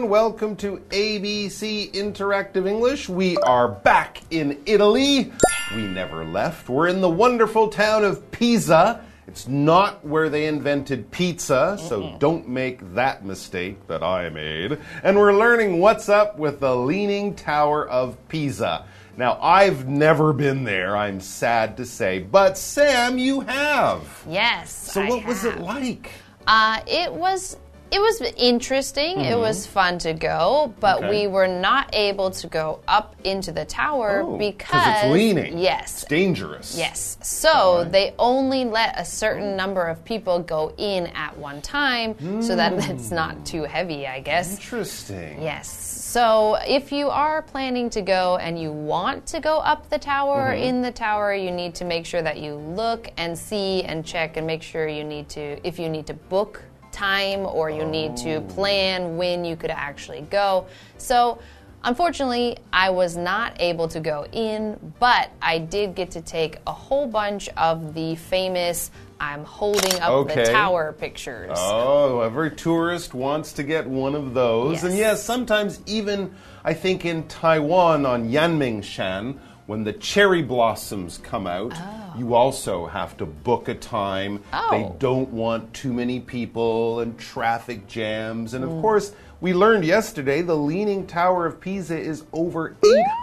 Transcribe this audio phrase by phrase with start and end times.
[0.00, 0.18] Everyone.
[0.18, 3.10] Welcome to ABC Interactive English.
[3.10, 5.30] We are back in Italy.
[5.74, 6.70] We never left.
[6.70, 9.04] We're in the wonderful town of Pisa.
[9.26, 14.78] It's not where they invented pizza, so don't make that mistake that I made.
[15.02, 18.86] And we're learning what's up with the Leaning Tower of Pisa.
[19.18, 24.24] Now, I've never been there, I'm sad to say, but Sam, you have.
[24.26, 24.72] Yes.
[24.72, 26.10] So, I what was it like?
[26.46, 27.58] Uh, it was.
[27.92, 29.20] It was interesting.
[29.22, 31.04] It was fun to go, but Mm-hmm.
[31.06, 31.26] Okay.
[31.26, 35.58] we were not able to go up into the tower Oh, because it's leaning.
[35.58, 36.02] Yes.
[36.02, 36.76] It's dangerous.
[36.76, 37.16] Yes.
[37.22, 42.54] So they only let a certain number of people go in at one time so
[42.56, 42.90] that Hmm.
[42.90, 44.52] it's not too heavy, I guess.
[44.54, 45.42] Interesting.
[45.42, 45.68] Yes.
[45.68, 50.50] So if you are planning to go and you want to go up the tower,
[50.52, 50.62] Mm-hmm.
[50.62, 54.36] in the tower, you need to make sure that you look and see and check
[54.36, 58.16] and make sure you need to, if you need to book time or you need
[58.18, 60.66] to plan when you could actually go.
[60.98, 61.40] So
[61.82, 66.72] Unfortunately, I was not able to go in, but I did get to take a
[66.72, 70.44] whole bunch of the famous I'm holding up Okay.
[70.46, 71.52] the tower pictures.
[71.54, 74.82] Oh, every tourist wants to get one of those.
[74.82, 75.00] And Yes.
[75.18, 79.38] yes, sometimes even I think in Taiwan on Yangmingshan,
[79.70, 82.14] when the cherry blossoms come out, oh.
[82.18, 84.42] you also have to book a time.
[84.72, 84.96] They Oh.
[84.98, 88.54] don't want too many people and traffic jams.
[88.54, 88.80] And of mm.
[88.80, 92.74] course, we learned yesterday the Leaning Tower of Pisa is over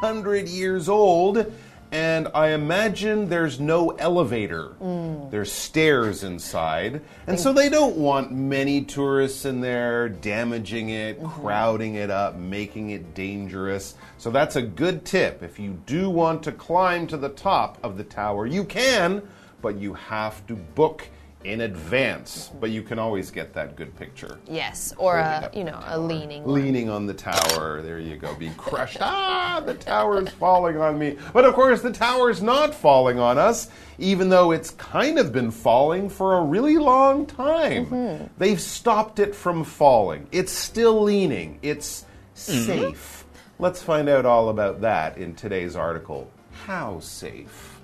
[0.01, 1.51] 800 years old.
[1.91, 4.75] And I imagine there's no elevator.
[4.81, 5.31] Mm.
[5.31, 7.01] There's stairs inside.
[7.27, 11.41] And so they don't want many tourists in there damaging it, mm-hmm.
[11.41, 13.95] crowding it up, making it dangerous.
[14.17, 15.41] So that's a good tip.
[15.43, 19.21] If you do want to climb to the top of the tower, you can,
[19.61, 21.07] but you have to book
[21.43, 22.49] in advance.
[22.59, 24.39] But you can always get that good picture.
[24.47, 26.45] Yes, or a you know a leaning.
[26.45, 27.81] Leaning on the tower.
[27.81, 28.97] There you go, being crushed.
[29.01, 31.17] ah, the tower's falling on me.
[31.33, 35.51] But of course, the tower's not falling on us, even though it's kind of been
[35.51, 37.85] falling for a really long time.
[37.85, 38.25] Mm-hmm.
[38.37, 40.27] They've stopped it from falling.
[40.31, 41.59] It's still leaning.
[41.61, 43.25] It's safe.
[43.59, 46.29] Let's find out all about that in today's article.
[46.65, 47.76] How safe?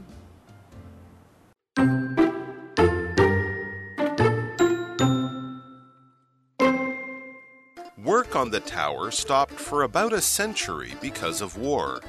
[8.44, 12.02] On the tower stopped for about a century because of war.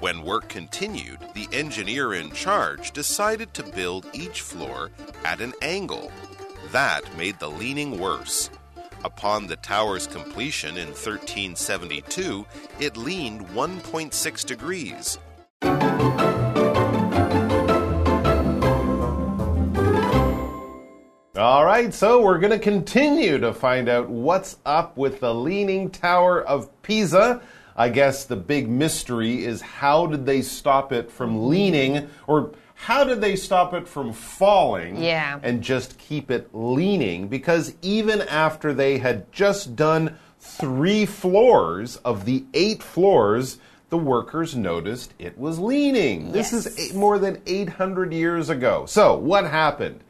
[0.00, 4.90] When work continued, the engineer in charge decided to build each floor
[5.24, 6.12] at an angle.
[6.72, 8.50] That made the leaning worse.
[9.02, 12.44] Upon the tower's completion in 1372,
[12.80, 15.18] it leaned 1.6 degrees.
[21.38, 25.88] All right, so we're going to continue to find out what's up with the Leaning
[25.88, 27.40] Tower of Pisa.
[27.76, 33.04] I guess the big mystery is how did they stop it from leaning, or how
[33.04, 35.38] did they stop it from falling Yeah.
[35.44, 37.28] and just keep it leaning?
[37.28, 43.58] Because even after they had just done three floors of the eight floors,
[43.90, 46.32] the workers noticed it was leaning.
[46.32, 48.86] This is eight, more than 800 years ago.
[48.86, 50.00] So, what happened?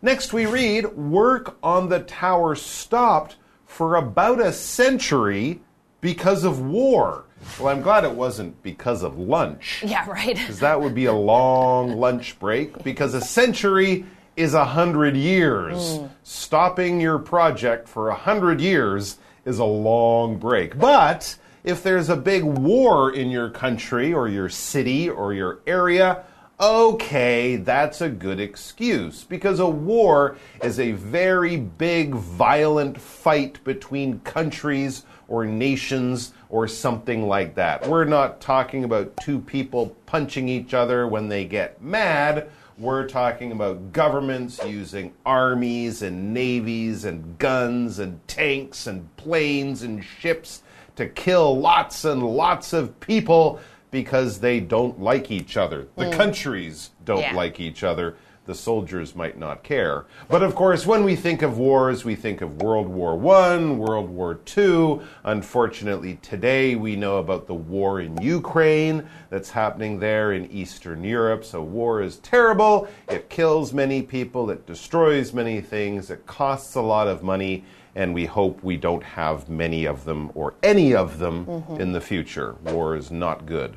[0.00, 3.36] Next, we read work on the tower stopped
[3.66, 5.60] for about a century
[6.00, 7.24] because of war.
[7.58, 9.82] Well, I'm glad it wasn't because of lunch.
[9.84, 10.36] Yeah, right.
[10.36, 14.04] Because that would be a long lunch break, because a century
[14.36, 15.98] is a hundred years.
[15.98, 16.06] Hmm.
[16.22, 20.78] Stopping your project for a hundred years is a long break.
[20.78, 26.24] But if there's a big war in your country or your city or your area,
[26.60, 29.24] okay, that's a good excuse.
[29.24, 37.28] Because a war is a very big, violent fight between countries or nations or something
[37.28, 37.86] like that.
[37.86, 42.48] We're not talking about two people punching each other when they get mad.
[42.78, 50.02] We're talking about governments using armies and navies and guns and tanks and planes and
[50.02, 50.62] ships
[50.96, 55.88] to kill lots and lots of people because they don't like each other.
[55.96, 56.12] The mm.
[56.12, 57.34] countries don't Yeah.
[57.34, 58.16] like each other.
[58.48, 60.06] The soldiers might not care.
[60.26, 64.08] But of course, when we think of wars, we think of World War I, World
[64.08, 65.00] War II.
[65.24, 71.44] Unfortunately, today we know about the war in Ukraine that's happening there in Eastern Europe.
[71.44, 72.88] So, war is terrible.
[73.10, 77.64] It kills many people, it destroys many things, it costs a lot of money,
[77.98, 81.80] and we hope we don't have many of them or any of them mm-hmm.
[81.80, 82.54] in the future.
[82.62, 83.76] War is not good.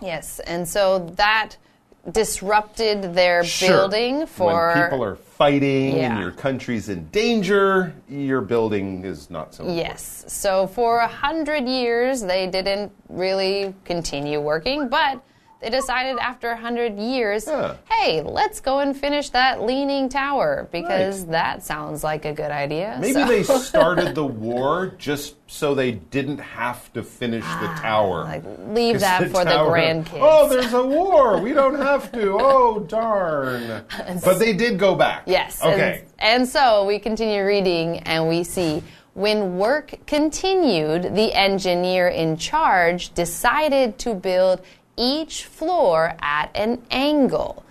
[0.00, 1.56] Yes, and so that
[2.10, 3.68] disrupted their Sure.
[3.68, 9.54] building for when people are fighting and your country's in danger, your building is not
[9.54, 9.86] so important.
[9.86, 10.24] Yes.
[10.28, 15.20] So for a hundred years, they didn't really continue working, but
[15.60, 17.74] they decided after a hundred years, Yeah.
[17.90, 22.96] hey, let's go and finish that leaning tower because that sounds like a good idea.
[23.00, 28.22] Maybe So- they started the war just so they didn't have to finish the tower.
[28.26, 30.18] Ah, like, leave that for the grandkids.
[30.20, 31.40] Oh, there's a war.
[31.40, 32.38] We don't have to.
[32.50, 33.84] Oh, darn.
[34.24, 35.22] But they did go back.
[35.26, 35.60] Yes.
[35.62, 36.04] and- Okay.
[36.18, 38.82] And, so we continue reading and we see
[39.14, 44.60] when work continued, the engineer in charge decided to build
[44.98, 47.64] each floor at an angle.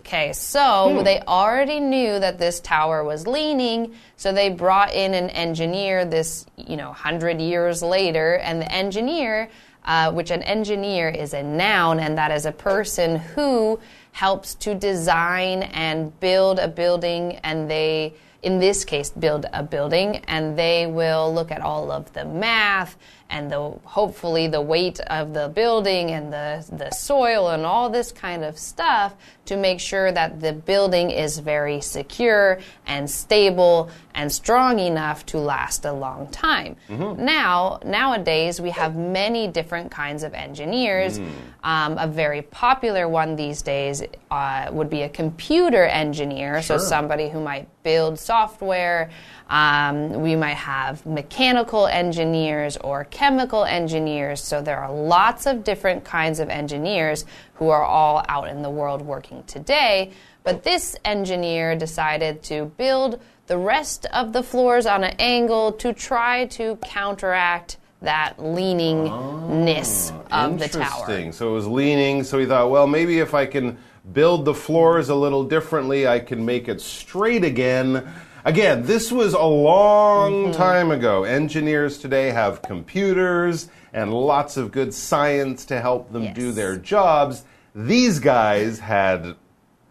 [0.00, 5.30] Okay, so they already knew that this tower was leaning, so they brought in an
[5.30, 9.48] engineer this, you know, 100 years later, and the engineer,
[9.84, 13.78] uh, which an engineer is a noun, and that is a person who
[14.10, 18.12] helps to design and build a building, and they,
[18.42, 22.96] in this case, build a building, and they will look at all of the math
[23.30, 28.12] and the hopefully the weight of the building and the the soil and all this
[28.12, 29.14] kind of stuff
[29.46, 35.38] to make sure that the building is very secure and stable and strong enough to
[35.38, 36.76] last a long time.
[36.88, 41.18] Now, nowadays we have many different kinds of engineers.
[41.62, 47.28] Um, a very popular one these days uh, would be a computer engineer, so somebody
[47.28, 49.10] who might build software.
[49.50, 54.40] Um, we might have mechanical engineers or chemical engineers.
[54.40, 57.24] So there are lots of different kinds of engineers
[57.54, 60.12] who are all out in the world working today.
[60.44, 65.92] But this engineer decided to build the rest of the floors on an angle to
[65.92, 71.00] try to counteract that leaningness of the tower.
[71.00, 71.32] Interesting.
[71.32, 72.22] So it was leaning.
[72.22, 73.76] So he thought, well, maybe if I can
[74.12, 78.08] build the floors a little differently, I can make it straight again.
[78.44, 80.52] Again, this was a long Mm-hmm.
[80.52, 81.24] time ago.
[81.24, 87.44] Engineers today have computers and lots of good science to help them do their jobs.
[87.74, 89.34] These guys had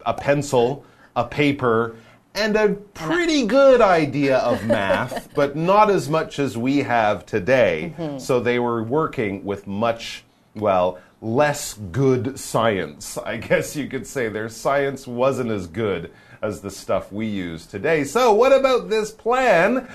[0.04, 1.96] a pencil, a paper,
[2.34, 7.94] and a pretty good idea of math, but not as much as we have today.
[8.18, 10.24] So they were working with much,
[10.54, 13.18] well, less good science.
[13.18, 16.12] I guess you could say their science wasn't as good
[16.42, 18.04] as the stuff we use today.
[18.04, 19.88] So, what about this plan?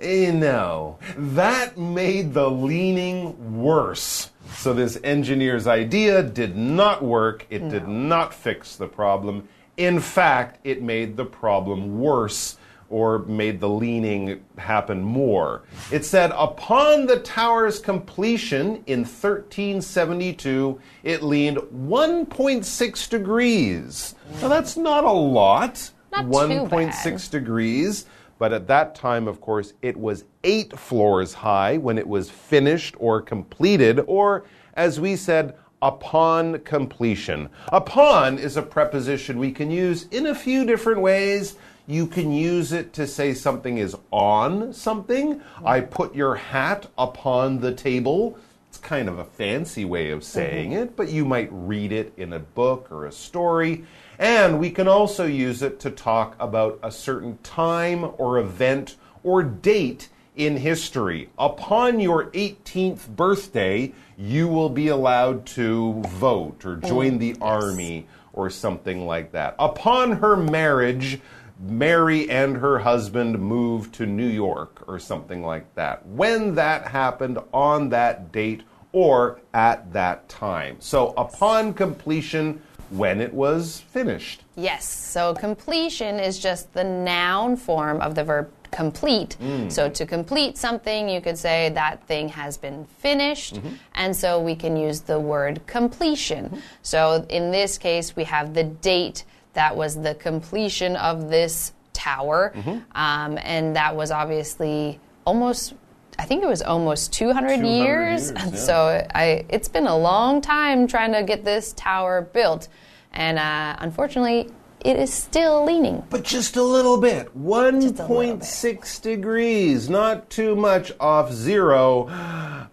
[0.00, 4.30] Eh, no, that made the leaning worse.
[4.56, 7.46] So, this engineer's idea did not work.
[7.50, 9.48] It did not fix the problem.
[9.76, 12.56] In fact, it made the problem worse
[12.88, 15.62] or made the leaning happen more.
[15.90, 24.14] It said, upon the tower's completion in 1372, it leaned 1.6 degrees.
[24.40, 25.90] Now, that's not a lot.
[26.12, 28.06] 1.6 degrees.
[28.38, 32.96] But at that time, of course, it was eight floors high when it was finished
[32.98, 34.44] or completed, or
[34.74, 37.48] as we said, upon completion.
[37.68, 41.56] Upon is a preposition we can use in a few different ways.
[41.86, 45.42] You can use it to say something is on something.
[45.64, 48.38] I put your hat upon the table.
[48.68, 50.82] It's kind of a fancy way of saying mm-hmm.
[50.82, 53.84] it, but you might read it in a book or a story.
[54.18, 59.42] And we can also use it to talk about a certain time or event or
[59.42, 61.28] date in history.
[61.38, 68.06] Upon your 18th birthday, you will be allowed to vote or join oh, the army
[68.32, 69.54] or something like that.
[69.58, 71.20] Upon her marriage,
[71.58, 76.04] Mary and her husband moved to New York or something like that.
[76.06, 80.76] When that happened on that date or at that time.
[80.80, 84.44] So upon completion, when it was finished.
[84.56, 84.88] Yes.
[84.88, 89.36] So completion is just the noun form of the verb complete.
[89.40, 89.70] Mm.
[89.70, 93.54] So to complete something, you could say that thing has been finished.
[93.54, 93.74] Mm-hmm.
[93.94, 96.60] And so we can use the word completion.
[96.82, 102.52] So in this case, we have the date that was the completion of this tower.
[102.92, 105.74] Um, and that was obviously almost.
[106.16, 108.30] I think it was almost 200, 200 years.
[108.30, 108.56] years, yeah.
[108.56, 112.68] So I, it's been a long time trying to get this tower built.
[113.12, 114.50] And uh, unfortunately,
[114.84, 116.04] it is still leaning.
[116.10, 117.36] But just a little bit.
[117.36, 119.88] 1.6 degrees.
[119.88, 122.04] Not too much off zero,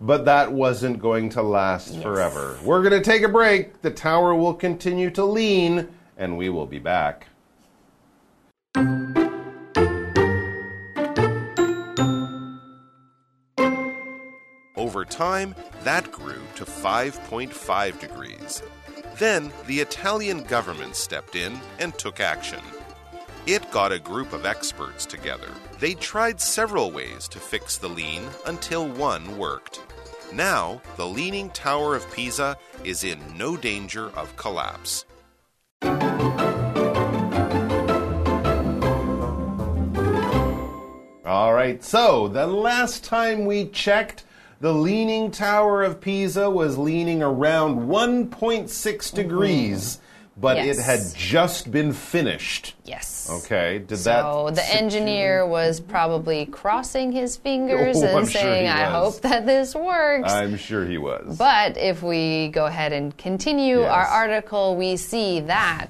[0.01, 2.59] but that wasn't going to last forever.
[2.63, 3.81] We're going to take a break.
[3.81, 5.87] The tower will continue to lean,
[6.17, 7.27] and we will be back.
[14.75, 18.63] Over time, that grew to 5.5 degrees.
[19.17, 22.59] Then the Italian government stepped in and took action.
[23.45, 25.49] It got a group of experts together.
[25.79, 29.81] They tried several ways to fix the lean until one worked.
[30.33, 35.05] Now, the Leaning Tower of Pisa is in no danger of collapse.
[41.31, 44.25] All right, so the last time we checked,
[44.59, 50.00] the Leaning Tower of Pisa was leaning around 1.6 degrees,
[50.37, 50.77] but Yes.
[50.79, 52.73] it had just been finished.
[52.85, 53.29] Yes.
[53.29, 54.55] Okay, did So that.
[54.55, 59.21] the sit engineer was probably crossing his fingers Oh, and I'm saying, he I hope
[59.21, 60.31] that this works.
[60.31, 61.37] I'm sure he was.
[61.37, 65.89] But if we go ahead and continue our article, we see that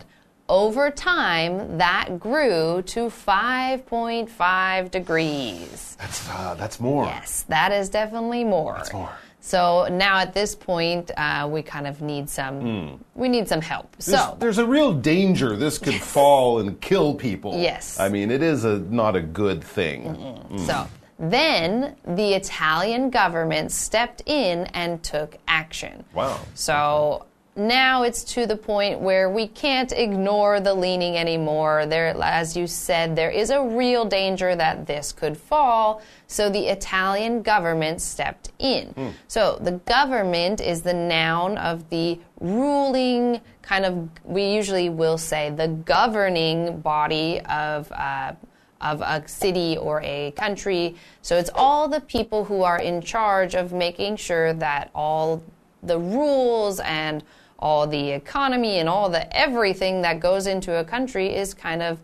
[0.50, 5.96] over time that grew to 5.5 degrees.
[6.00, 7.06] that's, uh, that's more.
[7.06, 8.74] Yes, that is definitely more.
[8.78, 9.12] That's more.
[9.42, 13.04] So now at this point, uh, we kind of need some.
[13.16, 13.96] We need some help.
[13.98, 17.58] There's, So there's a real danger this could fall and kill people.
[17.58, 18.00] Yes.
[18.00, 20.38] I mean, it is a not a good thing.
[20.66, 26.04] So then the Italian government stepped in and took action.
[26.14, 26.40] Wow.
[26.54, 31.86] So now it's to the point where we can't ignore the leaning anymore.
[31.86, 36.02] There, as you said, there is a real danger that this could fall.
[36.28, 39.14] So the Italian government stepped in.
[39.28, 44.10] So the government is the noun of the ruling kind of.
[44.24, 47.92] We usually will say the governing body of.
[47.92, 48.34] Uh,
[48.82, 50.96] of a city or a country.
[51.22, 55.44] So it's all the people who are in charge of making sure that all
[55.84, 57.24] the rules and
[57.62, 62.00] all the economy and all the everything that goes into a country is kind of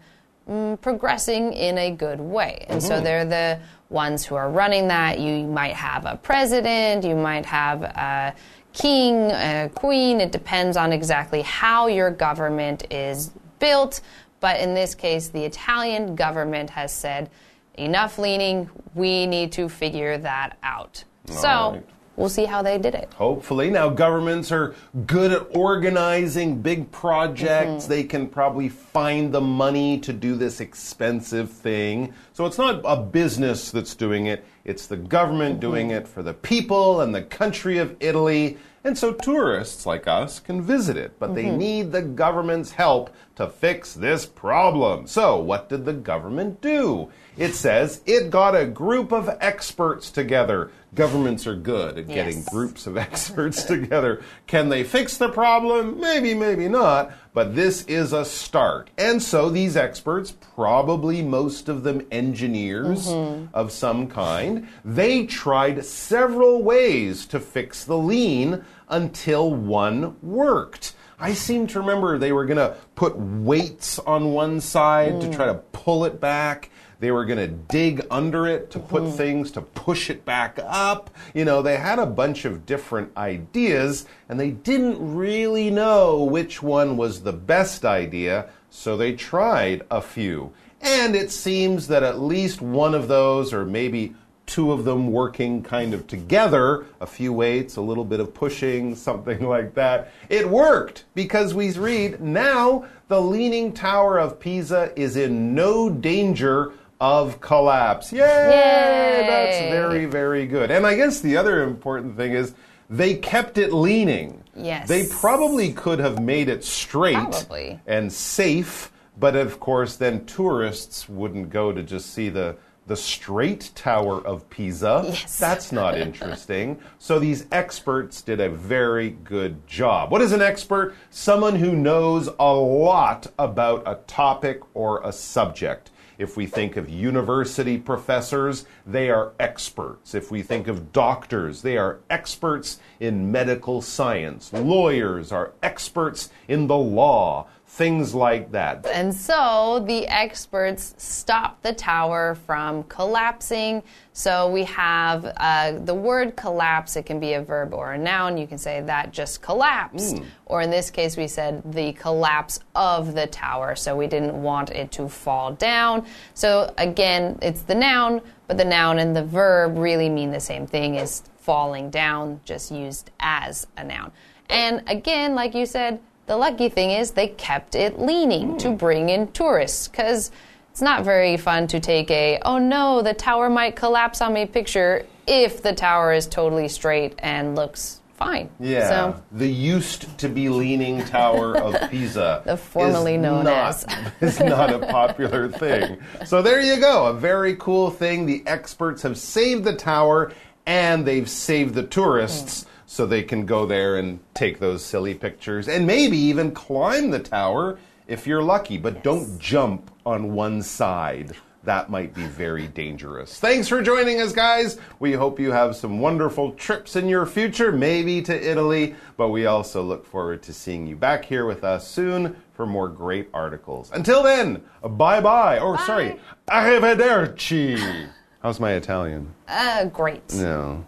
[0.49, 2.65] mm, progressing in a good way.
[2.69, 3.59] And so they're the
[3.89, 5.19] ones who are running that.
[5.19, 8.35] You might have a president, you might have a
[8.73, 10.21] king, a queen.
[10.21, 14.01] It depends on exactly how your government is built.
[14.39, 17.29] But in this case, the Italian government has said,
[17.73, 21.03] enough leaning, we need to figure that out.
[21.27, 21.85] so right.
[22.17, 23.13] We'll see how they did it.
[23.13, 23.69] Hopefully.
[23.69, 27.83] Now, governments are good at organizing big projects.
[27.83, 27.89] Mm-hmm.
[27.89, 32.13] They can probably find the money to do this expensive thing.
[32.33, 35.59] So it's not a business that's doing it, it's the government Mm-hmm.
[35.71, 38.57] doing it for the people and the country of Italy.
[38.83, 41.57] And so tourists like us can visit it, but they Mm-hmm.
[41.57, 45.07] need the government's help to fix this problem.
[45.07, 47.09] So, what did the government do?
[47.37, 50.71] It says it got a group of experts together.
[50.97, 52.49] Governments are good at getting Yes.
[52.49, 54.21] groups of experts together.
[54.47, 55.99] Can they fix the problem?
[55.99, 58.89] Maybe, maybe not, but this is a start.
[58.97, 63.45] And so these experts, probably most of them engineers mm-hmm.
[63.53, 70.95] of some kind, they tried several ways to fix the lean until one worked.
[71.19, 75.35] I seem to remember they were going to put weights on one side to mm.
[75.35, 76.69] try to pull it back.
[76.99, 79.17] They were going to dig under it to put mm-hmm.
[79.17, 81.11] things to push it back up.
[81.33, 86.63] You know, they had a bunch of different ideas and they didn't really know which
[86.63, 90.53] one was the best idea, so they tried a few.
[90.81, 94.15] And it seems that at least one of those, or maybe
[94.47, 98.95] two of them working kind of together, a few weights, a little bit of pushing,
[99.07, 100.11] something like that.
[100.29, 106.73] It worked because we read now the Leaning Tower of Pisa is in no danger
[106.99, 108.11] of collapse.
[108.11, 108.19] Yay!
[108.19, 110.71] That's very, very good.
[110.71, 112.53] And I guess the other important thing is
[112.89, 114.43] they kept it leaning.
[114.55, 114.87] Yes.
[114.87, 117.79] They probably could have made it straight Probably.
[117.85, 123.69] and safe, but of course, then tourists wouldn't go to just see the the straight
[123.75, 125.03] tower of Pisa.
[125.05, 125.37] Yes.
[125.37, 126.79] That's not interesting.
[126.99, 130.09] So these experts did a very good job.
[130.09, 130.95] What is an expert?
[131.09, 135.91] Someone who knows a lot about a topic or a subject.
[136.17, 140.15] If we think of university professors, they are experts.
[140.15, 144.51] If we think of doctors, they are experts in medical science.
[144.51, 147.47] Lawyers are experts in the law.
[147.77, 148.87] Things like that.
[148.87, 153.83] And so the experts stopped the tower from collapsing.
[154.13, 158.35] So we have uh, the word collapse, it can be a verb or a noun.
[158.35, 160.23] You can say that just collapsed.
[160.47, 163.75] Or in this case, we said the collapse of the tower.
[163.75, 166.03] So we didn't want it to fall down.
[166.33, 170.65] So again, it's the noun, but the noun and the verb really mean the same
[170.65, 174.11] thing as falling down, just used as a noun.
[174.49, 178.75] And again, like you said, the lucky thing is they kept it leaning to hmm.
[178.75, 180.31] bring in tourists because
[180.71, 184.45] it's not very fun to take a, oh no, the tower might collapse on me
[184.45, 188.49] picture if the tower is totally straight and looks fine.
[188.59, 188.89] Yeah.
[188.89, 192.41] So the used to be leaning Tower of Pisa.
[192.45, 194.13] The formerly known not, as.
[194.21, 195.97] is not a popular thing.
[196.25, 197.07] So there you go.
[197.07, 198.25] A very cool thing.
[198.25, 200.33] The experts have saved the tower
[200.65, 202.63] and they've saved the tourists.
[202.63, 202.69] Hmm.
[202.87, 207.19] So they can go there and take those silly pictures and maybe even climb the
[207.19, 207.77] tower
[208.07, 211.35] if you're lucky, but don't jump on one side
[211.67, 213.39] that might be very dangerous.
[213.41, 214.79] Thanks for joining us, guys.
[214.99, 219.47] We hope you have some wonderful trips in your future, maybe to Italy, but we
[219.47, 223.91] also look forward to seeing you back here with us soon for more great articles.
[223.91, 225.59] Until then, bye bye.
[225.59, 226.17] Or, sorry,
[226.47, 228.07] arrivederci.
[228.41, 229.33] How's my Italian?
[229.49, 230.33] uh, great.
[230.35, 230.85] No.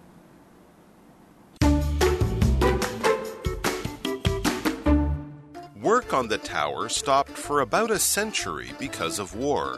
[6.09, 9.77] Work on the tower stopped for about a century because of war.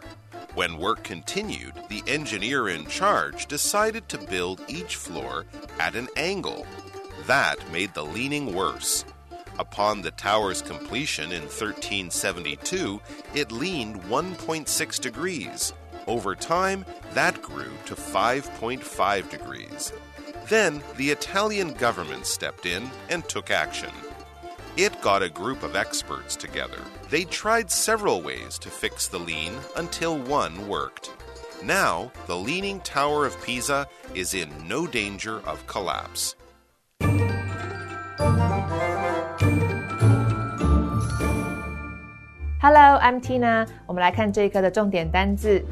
[0.54, 5.46] When work continued, the engineer in charge decided to build each floor
[5.78, 6.66] at an angle.
[7.28, 9.04] That made the leaning worse.
[9.60, 13.02] Upon the tower's completion in 1372,
[13.36, 15.74] it leaned 1.6 degrees.
[16.08, 19.92] Over time, that grew to 5.5 degrees.
[20.48, 23.92] Then the Italian government stepped in and took action.
[24.77, 26.79] It got a group of experts together.
[27.11, 31.11] They tried several ways to fix the lean until one worked.
[31.63, 36.35] Now, the Leaning Tower of Pisa is in no danger of collapse.
[42.61, 43.67] Hello, I'm Tina。
[43.87, 45.65] 我们来看这一课的重点单字。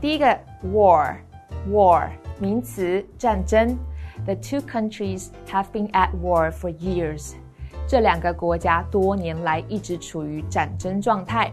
[0.00, 0.26] 第一个，
[0.64, 3.78] war，war 名词，战争。
[4.24, 7.34] The two countries have been at war for years。
[7.86, 11.52] 这两个国家多年来一直处于战争状态。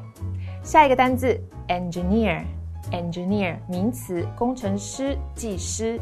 [0.64, 6.00] 下一个单字，engineer，engineer 名词，工程师、技师。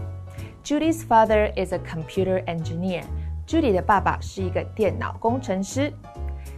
[0.63, 5.91] Judy's father is a computer engineer。Judy 的爸爸是一个电脑工程师。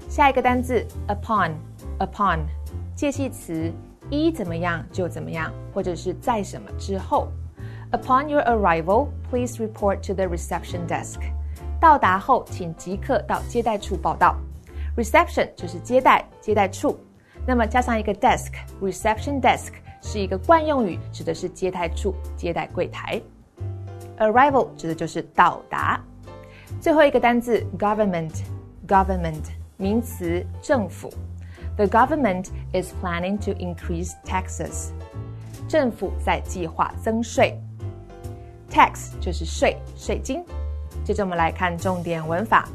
[0.08, 2.40] 下一个单字，upon。upon
[2.94, 3.72] 介系词，
[4.10, 7.30] 一怎么样就怎么样，或者是在什么之后。
[7.92, 11.20] Upon your arrival, please report to the reception desk.
[11.81, 14.37] 到达后，请即刻到接待处报到。
[14.97, 16.99] Reception 就是接待，接待处。
[17.47, 23.21] 那么加上一个 desk，reception desk 是一个惯用语，指的是接待处、接待柜台。
[24.19, 25.99] Arrival 指的就是到达。
[26.81, 29.45] 最后一个单字 government，government
[29.79, 31.11] 名词，政府。
[31.77, 34.91] The government is planning to increase taxes.
[35.67, 37.59] 政府在计划增税。
[38.71, 40.45] Tax 就是税，税金。
[41.05, 42.69] 接着我们来看重点文法。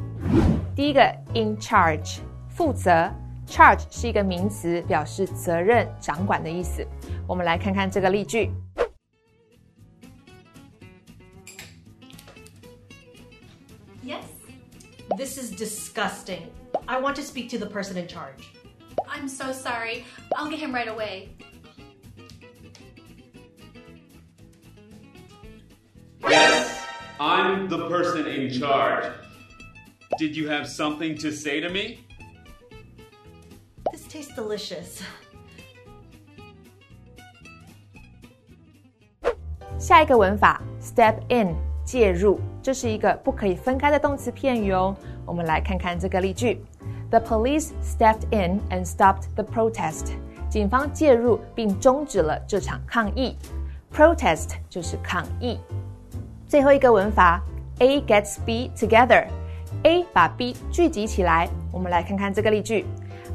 [0.76, 1.02] 第一个
[1.34, 2.20] ，in charge，
[2.56, 3.12] 负责。
[3.48, 6.86] Charge 是一个名词，表示责任、掌管的意思。
[7.28, 8.52] 我们来看看这个例句。
[14.04, 14.26] Yes.
[15.16, 16.48] This is disgusting.
[16.88, 18.52] I want to speak to the person in charge.
[19.08, 20.04] I'm so sorry.
[20.32, 21.30] I'll get him right away.
[27.19, 29.05] I'm the person in charge.
[30.19, 31.99] Did you have something to say to me?
[33.93, 35.03] This tastes delicious.
[39.79, 44.95] 下一个文法，step in，介入，这是一个不可以分开的动词片语哦。
[45.25, 46.63] 我们来看看这个例句：
[47.11, 50.13] The police stepped in and stopped the protest。
[50.51, 53.37] 警方介入并终止了这场抗议。
[53.93, 55.59] Protest 就是抗议。
[56.48, 57.42] 最后一个文法
[57.80, 59.26] ，A gets B together。
[59.84, 61.48] A 把 B 聚集起来。
[61.72, 62.86] 我们来看看这个例句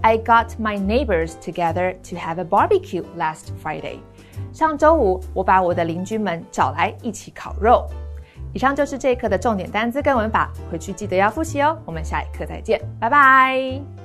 [0.03, 3.99] ：I got my neighbors together to have a barbecue last Friday。
[4.53, 7.87] 上周五，我把我的邻居们找来一起烤肉。
[8.53, 11.79] 以上就是这一课的重点单词跟文法，回去记得要复习哦。
[11.85, 14.00] 我们下一课再见，拜拜。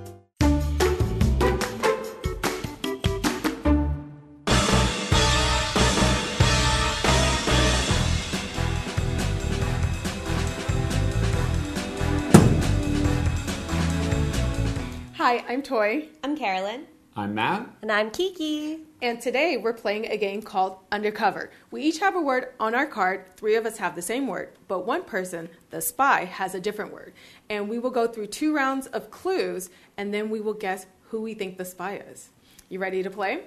[15.25, 16.85] Hi, I'm Toy, I'm Carolyn.
[17.15, 17.67] I'm Matt.
[17.81, 18.81] And I'm Kiki.
[19.01, 21.49] and today we're playing a game called Undercover.
[21.71, 23.35] We each have a word on our card.
[23.35, 26.93] Three of us have the same word, but one person, the spy, has a different
[26.93, 27.13] word.
[27.49, 31.23] And we will go through two rounds of clues, and then we will guess who
[31.23, 32.29] we think the spy is.
[32.69, 33.45] You ready to play?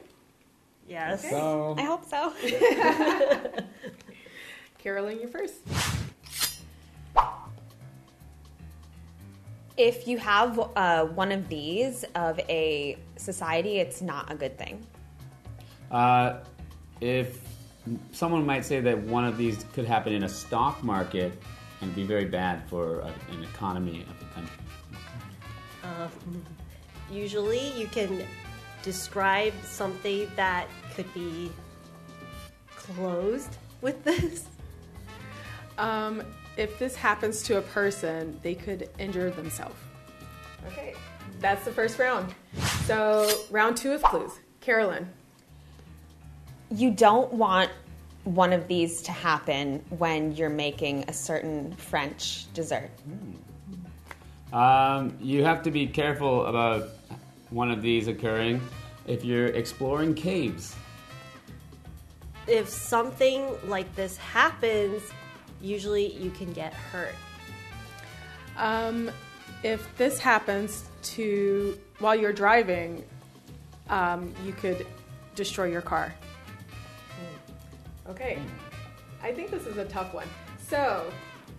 [0.88, 1.30] Yes.
[1.30, 1.76] So.
[1.78, 2.32] I hope so.
[4.78, 5.60] Carolyn, you're first.
[9.78, 14.84] If you have uh, one of these of a society, it's not a good thing.
[15.90, 16.40] Uh,
[17.00, 17.40] if
[18.12, 21.32] someone might say that one of these could happen in a stock market,
[21.80, 24.56] and be very bad for uh, an economy of the country.
[25.84, 26.42] Um,
[27.10, 28.24] usually, you can
[28.82, 31.52] describe something that could be
[32.74, 34.46] closed with this.
[35.78, 36.22] Um,
[36.58, 39.76] if this happens to a person, they could injure themselves.
[40.66, 40.94] Okay,
[41.38, 42.34] that's the first round.
[42.84, 44.32] So, round two of clues.
[44.60, 45.08] Carolyn.
[46.70, 47.70] You don't want
[48.24, 52.90] one of these to happen when you're making a certain French dessert.
[54.52, 56.88] Um, you have to be careful about
[57.50, 58.60] one of these occurring
[59.06, 60.74] if you're exploring caves.
[62.46, 65.02] If something like this happens,
[65.60, 67.14] usually you can get hurt.
[68.56, 69.10] Um,
[69.62, 73.04] if this happens to while you're driving,
[73.88, 74.86] um, you could
[75.34, 76.14] destroy your car.
[78.08, 78.38] Okay,
[79.22, 80.26] I think this is a tough one.
[80.58, 81.10] So,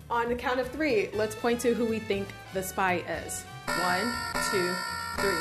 [0.10, 3.44] on the count of three, let's point to who we think the spy is.
[3.68, 4.12] One,
[4.52, 4.74] two,
[5.18, 5.38] three.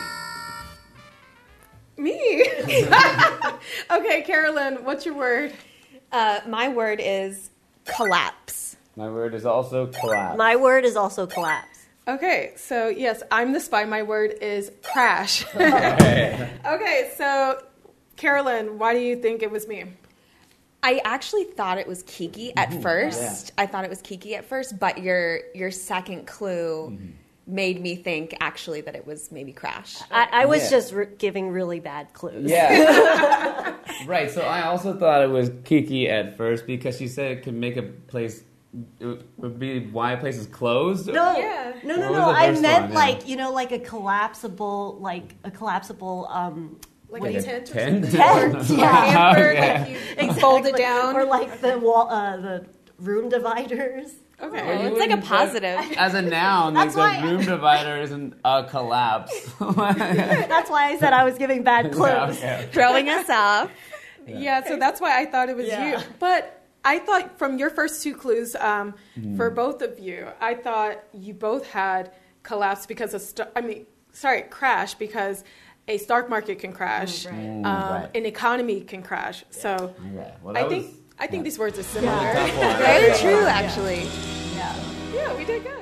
[1.97, 2.43] Me.
[3.91, 5.55] okay, Carolyn, what's your word?
[6.13, 7.51] Uh, my word is
[7.97, 8.77] collapse.
[8.97, 10.37] My word is also collapse.
[10.39, 11.87] My word is also collapse.
[12.07, 13.85] Okay, so yes, I'm the spy.
[13.85, 15.45] My word is crash.
[15.55, 17.63] okay, so
[18.17, 19.85] Carolyn, why do you think it was me?
[20.83, 22.81] I actually thought it was Kiki at Mm-hmm.
[22.83, 23.53] first.
[23.59, 27.11] I thought it was Kiki at first, but your your second clue Mm-hmm.
[27.55, 29.97] made me think actually that it was maybe Crash.
[30.11, 30.71] I, I was Yeah.
[30.71, 32.51] just re- giving really bad clues.
[32.51, 33.75] Yeah.
[34.07, 34.31] right.
[34.31, 37.77] So I also thought it was Kiki at first because she said it could make
[37.77, 38.45] a place.
[39.01, 41.07] It would be why a place is closed.
[41.09, 41.73] No, Yeah.
[41.85, 42.31] no, no, no.
[42.31, 42.93] I meant one?
[42.93, 42.95] Yeah.
[42.99, 47.71] like you know, like a collapsible, like a collapsible, um, Like what a do tent
[47.71, 48.05] or tent?
[48.05, 48.21] something?
[48.21, 49.05] tent, Or yeah.
[49.07, 49.79] hamper, Okay.
[49.81, 50.41] like you Exactly.
[50.41, 51.17] fold it down.
[51.17, 52.67] or like the wall, uh, the
[52.99, 54.13] room dividers.
[54.41, 54.67] Okay.
[54.67, 55.79] Well, it's like a positive.
[55.99, 59.33] As a noun, like That's the room divider isn't a collapse.
[59.59, 62.41] That's why I said I was giving bad clues.
[62.41, 62.69] Yeah, okay.
[62.73, 63.71] Throwing us off.
[64.27, 65.99] Yeah, so that's why I thought it was Yeah.
[66.01, 66.05] you.
[66.19, 69.37] But I thought from your first two clues, um, Mm-hmm.
[69.37, 73.87] for both of you, I thought you both had collapse because of, st- I mean,
[74.13, 75.45] sorry, crash because
[75.89, 78.11] a stock market can crash, Mm, um, right.
[78.15, 79.45] an economy can crash.
[79.49, 80.35] So Okay.
[80.43, 82.13] Well, I that think was I think these words are similar.
[82.13, 82.79] Yeah.
[82.79, 84.05] Very true, actually.
[84.55, 84.75] Yeah.
[85.13, 85.78] Yeah, we did good.